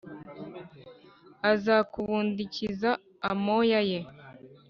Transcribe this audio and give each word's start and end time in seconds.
azakubundikiza 1.51 2.89
amoya 3.31 3.79
ye, 3.89 3.99